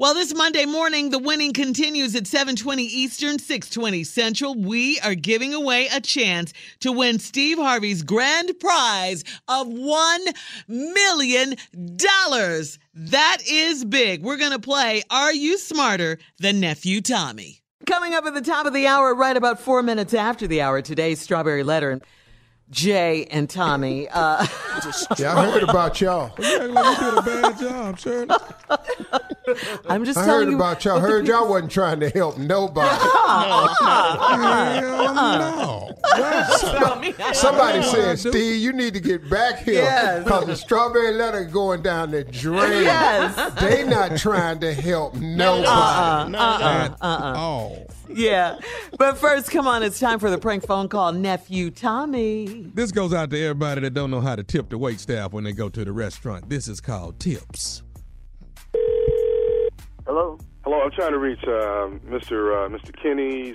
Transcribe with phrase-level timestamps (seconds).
[0.00, 4.54] Well, this Monday morning, the winning continues at 7:20 Eastern, 6:20 Central.
[4.54, 10.20] We are giving away a chance to win Steve Harvey's grand prize of 1
[10.68, 11.54] million
[11.96, 12.78] dollars.
[12.94, 14.22] That is big.
[14.22, 17.60] We're going to play Are You Smarter Than Nephew Tommy?
[17.84, 20.80] Coming up at the top of the hour right about 4 minutes after the hour
[20.80, 22.00] today's Strawberry Letter.
[22.70, 24.08] Jay and Tommy.
[24.08, 24.46] Uh,
[25.18, 26.30] yeah, I heard about y'all.
[26.38, 28.28] Yeah, like you did a bad job, Shirley.
[29.88, 30.56] I'm just I telling heard you.
[30.56, 31.00] about y'all.
[31.00, 32.88] Heard y'all wasn't trying to help nobody.
[32.88, 33.74] Hell
[35.14, 35.96] no.
[36.16, 37.02] Wow.
[37.32, 38.18] Somebody said.
[38.18, 40.24] Steve, you need to get back here Yes.
[40.24, 42.84] because the strawberry letter going down the drain.
[42.84, 43.54] Yes.
[43.60, 46.36] They not trying to help nobody.
[46.36, 47.86] At all.
[48.12, 48.58] Yeah.
[48.98, 52.70] But first, come on, it's time for the prank phone call, Nephew Tommy.
[52.74, 55.44] This goes out to everybody that don't know how to tip the wait staff when
[55.44, 56.48] they go to the restaurant.
[56.48, 57.82] This is called tips.
[60.06, 60.38] Hello.
[60.64, 62.52] Hello, I'm trying to reach uh, Mr.
[62.52, 62.92] Uh, Mr.
[63.02, 63.54] Kenny.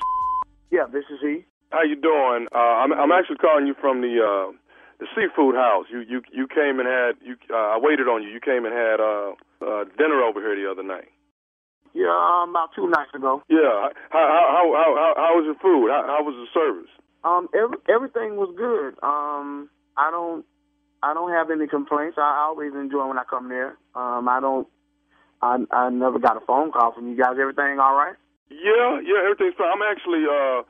[0.72, 1.45] Yeah, this is he.
[1.72, 2.47] How you doing?
[2.53, 4.52] Uh, I'm I'm actually calling you from the uh,
[5.00, 5.86] the seafood house.
[5.92, 7.36] You you you came and had you.
[7.52, 8.30] Uh, I waited on you.
[8.30, 9.31] You came and had uh,
[9.62, 11.09] uh, dinner over here the other night.
[11.95, 13.41] Yeah, um, about two nights ago.
[13.47, 13.88] Yeah.
[14.11, 15.88] How how how how, how, was your food?
[15.88, 16.91] How, how was the service?
[17.23, 18.99] Um, every, everything was good.
[18.99, 20.43] Um, I don't,
[21.01, 22.19] I don't have any complaints.
[22.19, 23.79] I always enjoy when I come there.
[23.95, 24.67] Um, I don't,
[25.41, 27.39] I, I never got a phone call from you guys.
[27.39, 28.19] Everything all right?
[28.51, 29.71] Yeah, yeah, everything's fine.
[29.71, 30.67] I'm actually uh,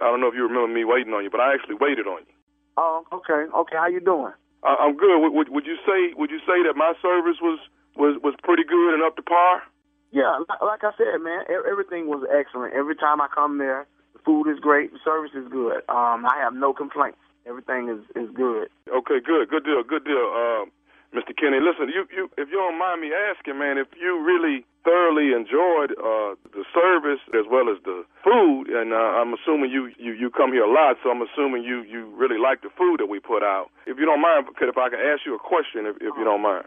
[0.00, 2.24] I don't know if you remember me waiting on you, but I actually waited on
[2.24, 2.34] you.
[2.80, 3.76] Oh, okay, okay.
[3.76, 4.32] How you doing?
[4.64, 5.20] I, I'm good.
[5.20, 7.60] Would, would would you say would you say that my service was
[7.94, 9.68] was was pretty good and up to par?
[10.12, 12.74] Yeah, like, I said, man, everything was excellent.
[12.74, 15.80] Every time I come there, the food is great, the service is good.
[15.88, 17.18] Um, I have no complaints.
[17.48, 18.68] Everything is is good.
[18.86, 20.62] Okay, good, good deal, good deal, uh,
[21.10, 21.34] Mr.
[21.34, 21.58] Kenny.
[21.58, 25.90] Listen, you, you, if you don't mind me asking, man, if you really thoroughly enjoyed
[25.98, 30.30] uh, the service as well as the food, and uh, I'm assuming you, you, you
[30.30, 33.18] come here a lot, so I'm assuming you, you really like the food that we
[33.18, 33.70] put out.
[33.86, 36.24] If you don't mind, could if I could ask you a question, if, if you
[36.24, 36.64] don't mind.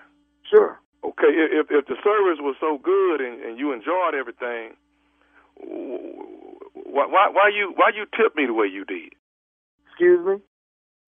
[0.50, 0.80] Sure.
[1.04, 4.74] Okay, if if the service was so good and, and you enjoyed everything,
[5.58, 9.14] why why why you why you tip me the way you did?
[9.90, 10.38] Excuse me.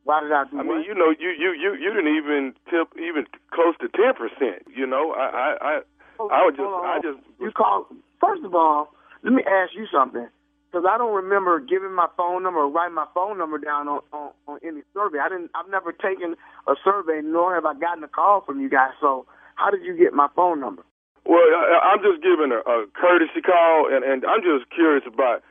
[0.03, 0.78] Why did I do I what?
[0.78, 4.64] mean, you know, you you you you didn't even tip even close to ten percent.
[4.74, 5.81] You know, I I I,
[6.31, 7.88] I would just I just You call.
[8.22, 8.90] First of all,
[9.24, 10.28] let me ask you something,
[10.72, 14.02] because I don't remember giving my phone number or writing my phone number down on,
[14.14, 15.19] on on any survey.
[15.19, 15.52] I didn't.
[15.54, 16.36] I've never taken
[16.68, 18.92] a survey, nor have I gotten a call from you guys.
[19.02, 19.25] So,
[19.57, 20.84] how did you get my phone number?
[21.28, 25.44] well, I, I'm just giving a, a courtesy call, and and I'm just curious about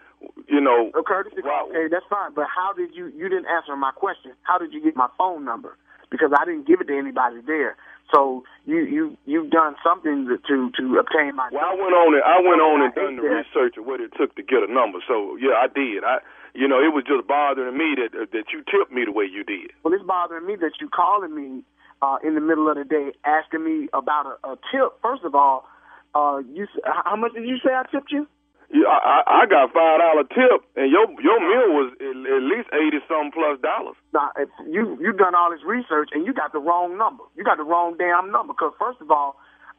[0.48, 0.90] you know.
[0.96, 1.68] A courtesy call.
[1.68, 2.32] Okay, that's fine.
[2.32, 3.12] But how did you?
[3.12, 4.32] You didn't answer my question.
[4.42, 5.76] How did you get my phone number?
[6.10, 7.76] Because I didn't give it to anybody there.
[8.14, 11.50] So you you you've done something to to, to obtain my.
[11.52, 14.16] Well, I went on and I went on and done the research of what it
[14.16, 15.04] took to get a number.
[15.06, 16.04] So yeah, I did.
[16.06, 16.24] I
[16.54, 19.44] you know it was just bothering me that that you tipped me the way you
[19.44, 19.74] did.
[19.82, 21.66] Well, it's bothering me that you calling me
[22.02, 25.00] uh, in the middle of the day asking me about a, a tip.
[25.02, 25.66] First of all,
[26.14, 28.26] uh, you how much did you say I tipped you?
[28.68, 32.68] Yeah, I, I got five dollar tip, and your your meal was at, at least
[32.74, 33.94] eighty something plus dollars.
[34.12, 34.32] Now,
[34.66, 37.22] you you done all this research and you got the wrong number.
[37.36, 38.54] You got the wrong damn number.
[38.54, 39.36] Because first of all,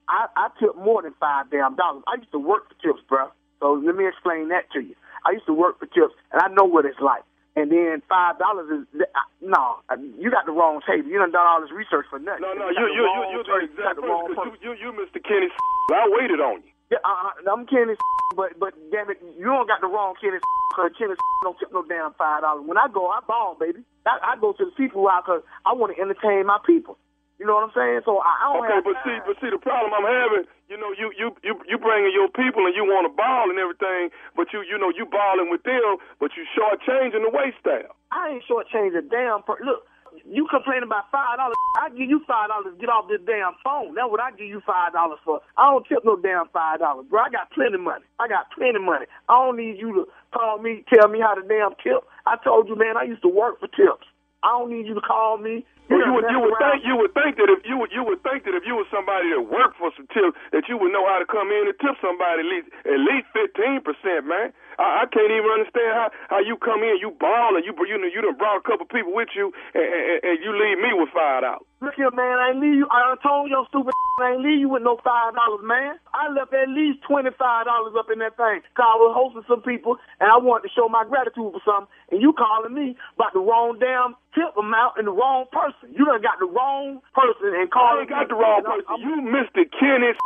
[0.07, 2.03] I I tip more than five damn dollars.
[2.07, 3.29] I used to work for tips, bruh.
[3.59, 4.95] So let me explain that to you.
[5.25, 7.23] I used to work for tips, and I know what it's like.
[7.57, 11.09] And then five dollars is uh, no, uh, you got the wrong table.
[11.09, 12.45] You done done all this research for nothing.
[12.45, 13.65] No, no, you you you you the.
[13.65, 14.35] You got exact the wrong person.
[14.37, 14.61] 'cause person.
[14.61, 15.17] You you you Mr.
[15.25, 15.49] Kenny.
[15.89, 16.69] I waited on you.
[16.93, 17.97] Yeah, uh, I'm Kenny,
[18.37, 20.37] but but damn it, you don't got the wrong Kenny.
[20.77, 22.61] Cause Kenny don't tip no damn five dollars.
[22.67, 23.81] When I go, I ball, baby.
[24.05, 26.97] I, I go to the people house because I want to entertain my people.
[27.37, 28.01] You know what I'm saying?
[28.05, 29.05] So I, don't Okay, have but time.
[29.05, 32.29] see, but see, the problem I'm having, you know, you you you you bringing your
[32.33, 35.61] people and you want to ball and everything, but you you know you balling with
[35.61, 37.93] them, but you shortchanging the waist style.
[38.09, 39.85] I ain't shortchanged a damn per Look,
[40.25, 41.53] you complain about five dollars.
[41.77, 43.93] I give you five dollars to get off this damn phone.
[43.93, 45.37] That's what I give you five dollars for.
[45.61, 47.21] I don't tip no damn five dollars, bro.
[47.21, 48.05] I got plenty money.
[48.17, 49.05] I got plenty money.
[49.29, 52.01] I don't need you to call me, tell me how to damn tip.
[52.25, 54.09] I told you, man, I used to work for tips.
[54.41, 55.65] I don't need you to call me.
[55.87, 58.19] Well, you would you would think you would think that if you would you would
[58.23, 61.07] think that if you were somebody that worked for some tips that you would know
[61.07, 64.51] how to come in and tip somebody at least at least fifteen percent, man.
[64.75, 67.95] I, I can't even understand how how you come in, you ball and you you
[67.95, 70.91] know you done brought a couple people with you and, and, and you leave me
[70.91, 71.63] with five dollars.
[71.79, 72.35] Look here, man.
[72.41, 72.87] I ain't leave you.
[72.89, 73.93] I done told your stupid.
[74.17, 76.01] I ain't leave you with no five dollars, man.
[76.09, 78.65] I left at least twenty five dollars up in that thing.
[78.73, 81.85] Cause I was hosting some people and I wanted to show my gratitude for something.
[82.09, 85.76] And you calling me about the wrong damn tip amount and the wrong person.
[85.85, 88.09] You done got the wrong person and called me.
[88.09, 88.89] I ain't got the wrong person.
[89.01, 89.63] You Mr.
[89.77, 90.17] Kenneth.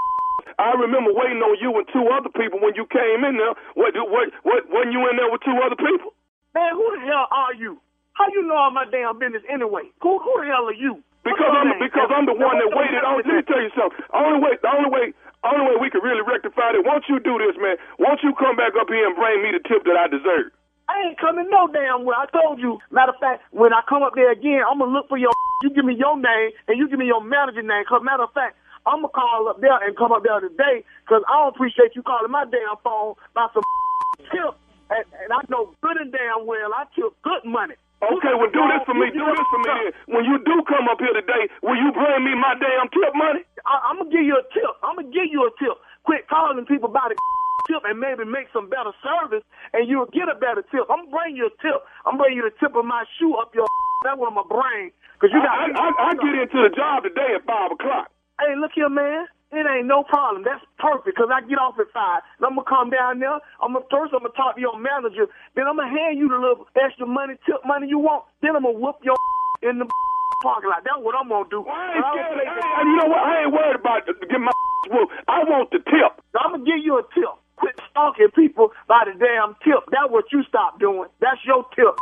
[0.59, 3.55] I remember waiting on you and two other people when you came in there.
[3.73, 6.13] What, what, what, wasn't you in there with two other people?
[6.53, 7.79] Man, who the hell are you?
[8.13, 9.87] How you know all my damn business anyway?
[10.03, 10.99] Who, who the hell are you?
[11.23, 13.21] Because I'm because I'm the one that waited on.
[13.21, 13.93] Let me tell you something.
[14.09, 15.13] Only way, the only way,
[15.45, 16.81] only way we could really rectify it.
[16.81, 17.77] Won't you do this, man.
[18.01, 20.49] Won't you come back up here and bring me the tip that I deserve.
[20.89, 22.17] I ain't coming no damn well.
[22.17, 22.81] I told you.
[22.89, 25.31] Matter of fact, when I come up there again, I'm gonna look for your.
[25.61, 27.85] You give me your name and you give me your manager name.
[27.87, 30.81] Cause matter of fact, I'm gonna call up there and come up there today.
[31.05, 33.63] Cause I don't appreciate you calling my damn phone about some
[34.33, 34.57] tip.
[34.89, 37.77] And, and I know good and damn well I took good money.
[38.01, 39.13] Okay, well, do this for me.
[39.13, 39.93] Do this for me.
[40.09, 43.45] When you do come up here today, will you bring me my damn tip money?
[43.69, 44.73] I, I'm gonna give you a tip.
[44.81, 45.77] I'm gonna give you a tip.
[46.09, 47.15] Quit calling people about a
[47.69, 49.45] tip and maybe make some better service,
[49.77, 50.89] and you'll get a better tip.
[50.89, 51.85] I'm gonna bring you a tip.
[52.09, 53.69] I'm bringing you the tip of my shoe up your.
[54.01, 54.89] What I'm gonna bring.
[55.21, 55.53] Cause you got.
[55.53, 58.09] I, I, I get into the job today at five o'clock.
[58.41, 59.29] Hey, look here, man.
[59.53, 60.41] It ain't no problem.
[60.47, 62.23] That's perfect because I get off at five.
[62.39, 63.37] And I'm gonna come down there.
[63.61, 65.29] I'm gonna first I'm gonna talk to your manager.
[65.53, 68.25] Then I'm gonna hand you the little extra money, tip money you want.
[68.41, 69.13] Then I'm gonna whoop your
[69.69, 69.85] in the
[70.43, 70.81] parking lot.
[70.87, 71.61] That's what I'm gonna do.
[71.67, 72.33] Well, I ain't I scared.
[72.33, 73.21] play I that- ain't, you know what?
[73.21, 74.55] I ain't worried about getting my
[74.89, 75.13] whooped.
[75.29, 76.11] I want the tip.
[76.33, 77.29] I'm gonna give you a tip.
[77.61, 79.85] Quit stalking people by the damn tip.
[79.93, 81.11] That's what you stop doing.
[81.21, 81.93] That's your tip.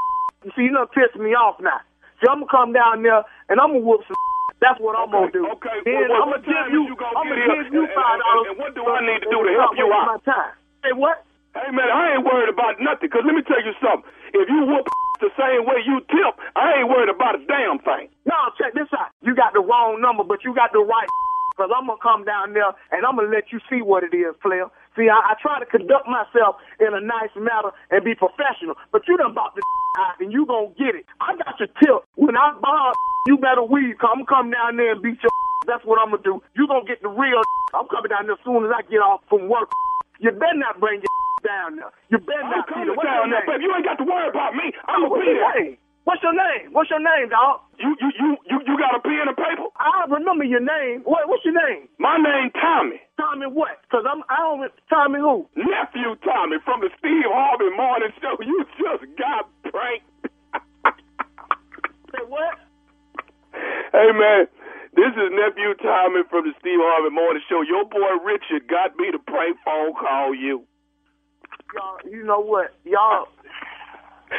[0.45, 1.81] You see, you done pissed me off now.
[2.27, 4.17] I'm gonna come down there and I'm gonna whoop some.
[4.63, 5.47] That's what I'm gonna do.
[5.55, 6.91] Okay, Then well, I'm gonna give you.
[6.91, 8.47] you I'm gonna give you And- five and- dollars.
[8.51, 10.19] and what do I need to do to help you out?
[10.19, 10.51] My time.
[10.83, 11.23] Say what?
[11.55, 13.09] Hey man, I ain't worried about nothing.
[13.09, 14.03] Cause let me tell you something.
[14.35, 14.83] If you whoop
[15.23, 18.09] the same way you tip, I ain't worried about a damn thing.
[18.27, 19.09] No, check this out.
[19.23, 21.07] You got the wrong number, but you got the right.
[21.57, 24.35] Cause I'm gonna come down there and I'm gonna let you see what it is,
[24.41, 24.67] player.
[24.99, 29.07] See, I, I try to conduct myself in a nice manner and be professional, but
[29.07, 29.63] you done bought the
[30.03, 31.07] out and you gonna get it.
[31.23, 32.03] I got your tip.
[32.19, 32.91] When I buy,
[33.31, 33.95] you better weave.
[34.03, 35.31] Come, come down there and beat your.
[35.71, 36.43] That's what I'm gonna do.
[36.59, 37.39] You gonna get the real.
[37.71, 39.71] I'm coming down there as soon as I get off from work.
[40.19, 41.15] You better not bring your
[41.47, 41.91] down there.
[42.11, 42.67] You better I'm not.
[42.67, 42.97] coming Peter.
[42.99, 43.63] What's your down there, baby.
[43.63, 44.75] You ain't got to worry about me.
[44.91, 45.79] I'm gonna be there.
[46.03, 46.73] What's your name?
[46.75, 47.63] What's your name, dog?
[47.79, 49.67] You, you, you, you, you got a pen and paper?
[49.79, 51.01] I remember your name.
[51.07, 51.27] What?
[51.31, 51.87] What's your name?
[51.97, 52.99] My name Tommy.
[53.17, 53.79] Tommy what?
[53.91, 55.47] Cause I'm I don't Tommy who?
[55.55, 58.35] Nephew Tommy from the Steve Harvey Morning Show.
[58.43, 60.07] You just got pranked.
[62.11, 62.55] Say what?
[63.91, 64.47] Hey man,
[64.95, 67.63] this is nephew Tommy from the Steve Harvey Morning Show.
[67.63, 70.63] Your boy Richard got me to prank phone call you.
[71.73, 72.73] Y'all, you know what?
[72.85, 73.27] Y'all,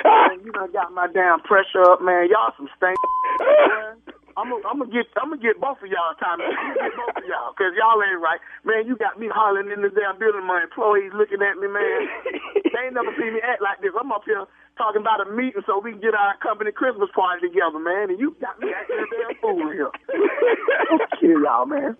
[0.04, 0.28] Ah!
[0.30, 2.28] man, you done got my damn pressure up, man.
[2.30, 2.98] Y'all some stank.
[4.40, 6.48] I'm gonna get I'm gonna get both of y'all, Tommy.
[6.48, 8.86] I'm gonna get both of y'all, cause y'all ain't right, man.
[8.86, 10.46] You got me hollering in the damn building.
[10.46, 12.00] My employees looking at me, man.
[12.70, 13.90] They ain't never seen me act like this.
[13.98, 14.46] I'm up here
[14.78, 18.14] talking about a meeting so we can get our company Christmas party together, man.
[18.14, 19.90] And you got me acting a damn fool here.
[21.20, 21.96] Kill y'all, man.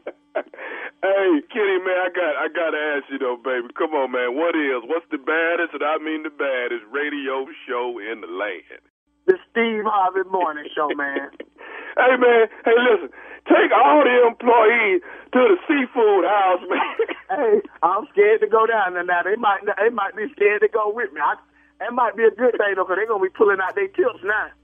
[1.02, 3.68] Hey, Kenny, man, I got I gotta ask you though, baby.
[3.76, 4.36] Come on, man.
[4.36, 8.82] What is what's the baddest, and I mean the baddest radio show in the land?
[9.26, 11.30] The Steve Harvey Morning Show, man.
[11.98, 13.10] Hey man, hey listen,
[13.50, 15.02] take all the employees
[15.34, 16.94] to the seafood house, man.
[17.34, 19.26] hey, I'm scared to go down there now.
[19.26, 21.20] They might they might be scared to go with me.
[21.20, 21.34] I,
[21.82, 24.22] that might be a good thing though, cause they're gonna be pulling out their tips
[24.22, 24.54] now.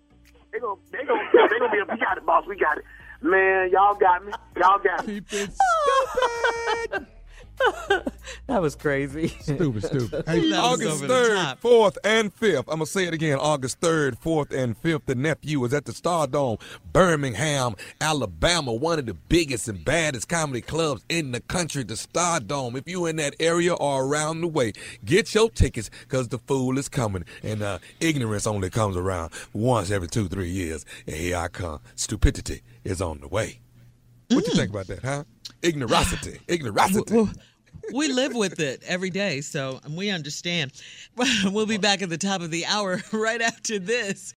[0.55, 2.85] They gonna they gonna they gonna be we got it, boss, we got it.
[3.23, 4.33] Man, y'all got me.
[4.57, 5.15] Y'all got me.
[5.15, 5.51] Keep it
[6.91, 7.07] stupid.
[8.49, 9.29] That was crazy.
[9.29, 10.25] stupid, stupid.
[10.29, 12.59] Hey, August 3rd, 4th, and 5th.
[12.59, 13.39] I'm going to say it again.
[13.39, 15.07] August 3rd, 4th, and 5th.
[15.07, 16.61] The nephew is at the Stardome,
[16.93, 18.73] Birmingham, Alabama.
[18.73, 22.77] One of the biggest and baddest comedy clubs in the country, the Stardome.
[22.77, 24.73] If you're in that area or around the way,
[25.05, 27.25] get your tickets because the fool is coming.
[27.43, 30.85] And uh, ignorance only comes around once every two, three years.
[31.07, 31.81] And here I come.
[31.97, 33.61] Stupidity is on the way.
[34.31, 35.25] What you think about that, huh?
[35.63, 36.41] Ignorosity.
[36.49, 37.11] Ignorosity.
[37.13, 37.31] Well,
[37.93, 40.73] we live with it every day, so we understand.
[41.45, 44.35] We'll be back at the top of the hour right after this.